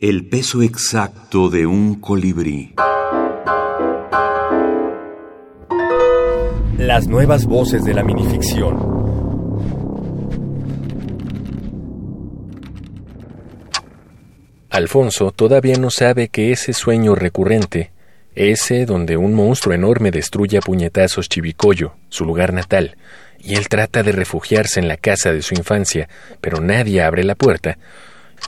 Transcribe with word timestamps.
El 0.00 0.26
peso 0.26 0.62
exacto 0.62 1.50
de 1.50 1.66
un 1.66 2.00
colibrí. 2.00 2.74
Las 6.78 7.06
nuevas 7.06 7.44
voces 7.44 7.84
de 7.84 7.92
la 7.92 8.02
minificción. 8.02 8.78
Alfonso 14.70 15.32
todavía 15.32 15.76
no 15.76 15.90
sabe 15.90 16.28
que 16.28 16.50
ese 16.50 16.72
sueño 16.72 17.14
recurrente, 17.14 17.90
ese 18.34 18.86
donde 18.86 19.18
un 19.18 19.34
monstruo 19.34 19.74
enorme 19.74 20.10
destruye 20.10 20.56
a 20.56 20.62
puñetazos 20.62 21.28
Chivicoyo, 21.28 21.92
su 22.08 22.24
lugar 22.24 22.54
natal, 22.54 22.96
y 23.38 23.56
él 23.56 23.68
trata 23.68 24.02
de 24.02 24.12
refugiarse 24.12 24.80
en 24.80 24.88
la 24.88 24.96
casa 24.96 25.30
de 25.30 25.42
su 25.42 25.52
infancia, 25.52 26.08
pero 26.40 26.62
nadie 26.62 27.02
abre 27.02 27.22
la 27.22 27.34
puerta, 27.34 27.76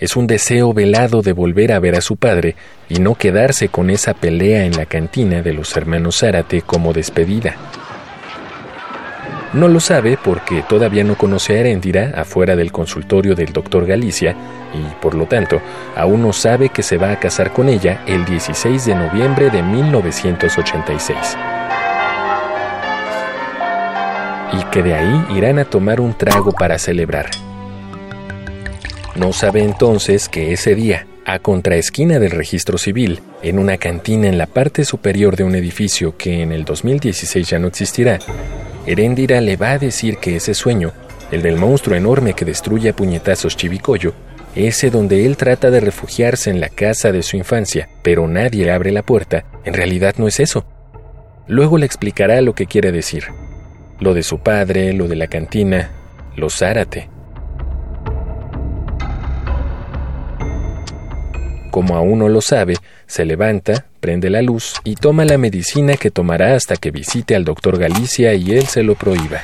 es 0.00 0.16
un 0.16 0.26
deseo 0.26 0.72
velado 0.72 1.22
de 1.22 1.32
volver 1.32 1.72
a 1.72 1.78
ver 1.78 1.94
a 1.94 2.00
su 2.00 2.16
padre 2.16 2.56
y 2.88 2.96
no 3.00 3.14
quedarse 3.14 3.68
con 3.68 3.90
esa 3.90 4.14
pelea 4.14 4.64
en 4.64 4.76
la 4.76 4.86
cantina 4.86 5.42
de 5.42 5.52
los 5.52 5.76
hermanos 5.76 6.20
Zárate 6.20 6.62
como 6.62 6.92
despedida. 6.92 7.56
No 9.52 9.68
lo 9.68 9.80
sabe 9.80 10.18
porque 10.22 10.62
todavía 10.62 11.04
no 11.04 11.16
conoce 11.16 11.54
a 11.54 11.60
Heréndira 11.60 12.14
afuera 12.16 12.56
del 12.56 12.72
consultorio 12.72 13.34
del 13.34 13.52
doctor 13.52 13.84
Galicia 13.84 14.34
y, 14.72 14.94
por 15.02 15.14
lo 15.14 15.26
tanto, 15.26 15.60
aún 15.94 16.22
no 16.22 16.32
sabe 16.32 16.70
que 16.70 16.82
se 16.82 16.96
va 16.96 17.12
a 17.12 17.20
casar 17.20 17.52
con 17.52 17.68
ella 17.68 18.02
el 18.06 18.24
16 18.24 18.86
de 18.86 18.94
noviembre 18.94 19.50
de 19.50 19.62
1986. 19.62 21.18
Y 24.54 24.64
que 24.70 24.82
de 24.82 24.94
ahí 24.94 25.26
irán 25.36 25.58
a 25.58 25.66
tomar 25.66 26.00
un 26.00 26.14
trago 26.14 26.52
para 26.52 26.78
celebrar. 26.78 27.28
No 29.14 29.32
sabe 29.32 29.62
entonces 29.62 30.28
que 30.28 30.52
ese 30.52 30.74
día, 30.74 31.06
a 31.26 31.38
contraesquina 31.38 32.18
del 32.18 32.30
registro 32.30 32.78
civil, 32.78 33.20
en 33.42 33.58
una 33.58 33.76
cantina 33.76 34.28
en 34.28 34.38
la 34.38 34.46
parte 34.46 34.84
superior 34.84 35.36
de 35.36 35.44
un 35.44 35.54
edificio 35.54 36.16
que 36.16 36.42
en 36.42 36.50
el 36.50 36.64
2016 36.64 37.48
ya 37.48 37.58
no 37.58 37.68
existirá, 37.68 38.18
Heréndira 38.86 39.40
le 39.40 39.56
va 39.56 39.72
a 39.72 39.78
decir 39.78 40.16
que 40.16 40.36
ese 40.36 40.54
sueño, 40.54 40.92
el 41.30 41.42
del 41.42 41.56
monstruo 41.56 41.96
enorme 41.96 42.34
que 42.34 42.44
destruye 42.44 42.88
a 42.88 42.96
puñetazos 42.96 43.56
Chivicoyo, 43.56 44.14
ese 44.54 44.90
donde 44.90 45.24
él 45.24 45.36
trata 45.36 45.70
de 45.70 45.80
refugiarse 45.80 46.50
en 46.50 46.60
la 46.60 46.68
casa 46.68 47.12
de 47.12 47.22
su 47.22 47.36
infancia, 47.36 47.88
pero 48.02 48.26
nadie 48.28 48.70
abre 48.70 48.92
la 48.92 49.02
puerta, 49.02 49.44
en 49.64 49.74
realidad 49.74 50.14
no 50.18 50.26
es 50.26 50.40
eso. 50.40 50.64
Luego 51.46 51.78
le 51.78 51.86
explicará 51.86 52.40
lo 52.40 52.54
que 52.54 52.66
quiere 52.66 52.92
decir. 52.92 53.24
Lo 54.00 54.14
de 54.14 54.22
su 54.22 54.38
padre, 54.38 54.92
lo 54.92 55.06
de 55.06 55.16
la 55.16 55.26
cantina, 55.28 55.90
lo 56.34 56.50
Zárate. 56.50 57.08
Como 61.72 61.96
aún 61.96 62.18
no 62.18 62.28
lo 62.28 62.42
sabe, 62.42 62.76
se 63.06 63.24
levanta, 63.24 63.86
prende 63.98 64.28
la 64.28 64.42
luz 64.42 64.74
y 64.84 64.94
toma 64.94 65.24
la 65.24 65.38
medicina 65.38 65.94
que 65.94 66.10
tomará 66.10 66.54
hasta 66.54 66.76
que 66.76 66.90
visite 66.90 67.34
al 67.34 67.46
doctor 67.46 67.78
Galicia 67.78 68.34
y 68.34 68.50
él 68.50 68.66
se 68.66 68.82
lo 68.82 68.94
prohíba. 68.94 69.40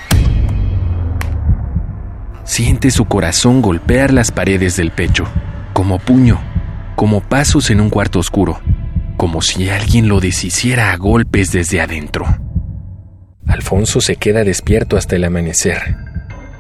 Siente 2.45 2.91
su 2.91 3.07
corazón 3.07 3.63
golpear 3.63 4.13
las 4.13 4.31
paredes 4.31 4.77
del 4.77 4.91
pecho, 4.91 5.25
como 5.73 5.99
puño, 5.99 6.39
como 6.97 7.23
pasos 7.23 7.71
en 7.71 7.81
un 7.81 7.89
cuarto 7.89 8.19
oscuro, 8.19 8.61
como 9.17 9.41
si 9.41 9.71
alguien 9.71 10.09
lo 10.09 10.21
deshiciera 10.21 10.93
a 10.93 10.99
golpes 10.99 11.51
desde 11.51 11.81
adentro. 11.81 12.27
Alfonso 13.47 14.03
se 14.03 14.17
queda 14.17 14.45
despierto 14.45 14.99
hasta 14.99 15.17
el 15.17 15.25
amanecer, 15.25 15.97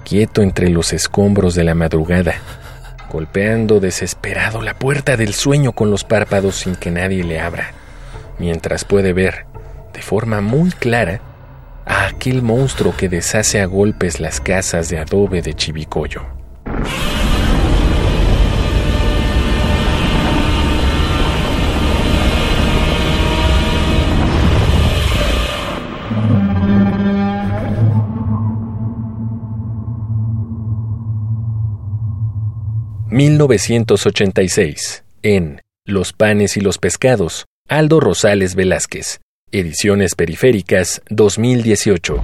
quieto 0.02 0.40
entre 0.40 0.70
los 0.70 0.94
escombros 0.94 1.54
de 1.54 1.64
la 1.64 1.74
madrugada, 1.74 2.36
golpeando 3.10 3.80
desesperado 3.80 4.62
la 4.62 4.78
puerta 4.78 5.16
del 5.16 5.34
sueño 5.34 5.72
con 5.72 5.90
los 5.90 6.04
párpados 6.04 6.56
sin 6.56 6.76
que 6.76 6.90
nadie 6.90 7.24
le 7.24 7.40
abra 7.40 7.72
mientras 8.38 8.84
puede 8.84 9.12
ver, 9.12 9.46
de 9.92 10.02
forma 10.02 10.40
muy 10.40 10.70
clara, 10.70 11.20
a 11.84 12.06
aquel 12.06 12.42
monstruo 12.42 12.94
que 12.96 13.08
deshace 13.08 13.60
a 13.60 13.66
golpes 13.66 14.20
las 14.20 14.40
casas 14.40 14.88
de 14.88 14.98
adobe 14.98 15.42
de 15.42 15.54
Chivicoyo. 15.54 16.22
...1986... 33.10 35.02
en 35.22 35.62
Los 35.84 36.12
panes 36.12 36.56
y 36.56 36.60
los 36.60 36.78
pescados... 36.78 37.46
Aldo 37.68 38.00
Rosales 38.00 38.54
Velázquez. 38.54 39.20
Ediciones 39.52 40.14
Periféricas 40.14 41.02
2018. 41.10 42.22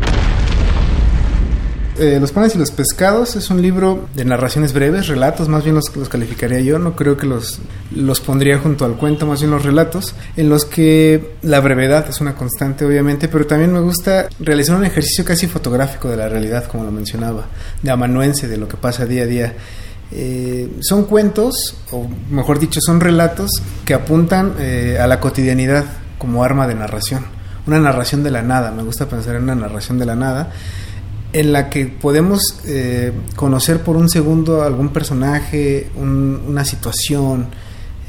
Eh, 1.98 2.18
los 2.18 2.32
panes 2.32 2.56
y 2.56 2.58
los 2.58 2.72
pescados 2.72 3.36
es 3.36 3.50
un 3.50 3.62
libro 3.62 4.08
de 4.16 4.24
narraciones 4.24 4.72
breves, 4.72 5.06
relatos, 5.06 5.48
más 5.48 5.62
bien 5.62 5.76
los, 5.76 5.90
calificaría 6.08 6.58
yo, 6.60 6.80
no 6.80 6.96
creo 6.96 7.16
que 7.16 7.26
los, 7.26 7.60
los 7.94 8.20
pondría 8.20 8.58
junto 8.58 8.84
al 8.84 8.96
cuento, 8.96 9.26
más 9.26 9.40
bien 9.40 9.52
los 9.52 9.64
relatos, 9.64 10.14
en 10.36 10.48
los 10.48 10.64
que 10.64 11.34
la 11.42 11.60
brevedad 11.60 12.08
es 12.08 12.20
una 12.20 12.34
constante 12.34 12.84
obviamente, 12.84 13.28
pero 13.28 13.46
también 13.46 13.72
me 13.72 13.80
gusta 13.80 14.28
realizar 14.40 14.76
un 14.76 14.84
ejercicio 14.84 15.24
casi 15.24 15.46
fotográfico 15.46 16.08
de 16.08 16.16
la 16.16 16.28
realidad, 16.28 16.64
como 16.66 16.82
lo 16.82 16.90
mencionaba, 16.90 17.46
de 17.80 17.90
amanuense, 17.92 18.48
de 18.48 18.56
lo 18.56 18.66
que 18.66 18.76
pasa 18.76 19.06
día 19.06 19.22
a 19.22 19.26
día. 19.26 19.54
Eh, 20.16 20.70
son 20.80 21.04
cuentos, 21.06 21.74
o 21.90 22.06
mejor 22.30 22.60
dicho, 22.60 22.80
son 22.80 23.00
relatos 23.00 23.50
que 23.84 23.94
apuntan 23.94 24.54
eh, 24.60 24.96
a 25.00 25.08
la 25.08 25.18
cotidianidad 25.18 25.84
como 26.18 26.44
arma 26.44 26.68
de 26.68 26.76
narración. 26.76 27.24
Una 27.66 27.80
narración 27.80 28.22
de 28.22 28.30
la 28.30 28.42
nada, 28.42 28.70
me 28.70 28.84
gusta 28.84 29.08
pensar 29.08 29.34
en 29.34 29.42
una 29.42 29.56
narración 29.56 29.98
de 29.98 30.06
la 30.06 30.14
nada, 30.14 30.52
en 31.32 31.52
la 31.52 31.68
que 31.68 31.86
podemos 31.86 32.60
eh, 32.64 33.12
conocer 33.34 33.82
por 33.82 33.96
un 33.96 34.08
segundo 34.08 34.62
algún 34.62 34.90
personaje, 34.90 35.90
una 35.96 36.64
situación, 36.64 37.48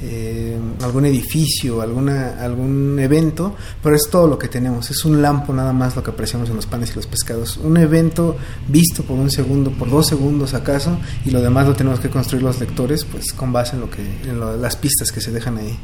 eh, 0.02 0.58
algún 0.82 1.06
edificio, 1.06 1.82
alguna, 1.82 2.40
algún 2.40 3.00
evento, 3.00 3.56
pero 3.82 3.96
es 3.96 4.04
todo 4.10 4.28
lo 4.28 4.38
que 4.38 4.48
tenemos, 4.48 4.92
es 4.92 5.06
un 5.06 5.22
lampo 5.22 5.54
nada 5.54 5.74
más 5.74 5.96
lo 5.96 6.04
que 6.04 6.12
apreciamos 6.12 6.50
en 6.50 6.56
los 6.56 6.66
panes 6.66 6.92
y 6.92 6.96
los 6.96 7.08
pescados, 7.08 7.58
un 7.58 7.78
evento 7.78 8.36
visto 8.68 9.04
por 9.04 9.18
un 9.18 9.32
segundo, 9.32 9.72
por 9.72 9.90
dos 9.90 10.08
segundos 10.08 10.54
acaso, 10.54 10.98
y 11.26 11.32
lo 11.32 11.42
demás 11.42 11.68
lo 11.68 11.76
tenemos 11.76 12.00
que 12.00 12.10
construir 12.10 12.44
los 12.44 12.60
lectores, 12.60 13.06
pues 13.06 13.34
con 13.34 13.54
base 13.54 13.76
en 13.76 13.82
lo 13.82 13.90
que, 13.90 14.02
en 14.02 14.62
las 14.62 14.76
pistas 14.76 15.12
que 15.12 15.22
se 15.22 15.32
dejan 15.32 15.58
ahí. 15.58 15.80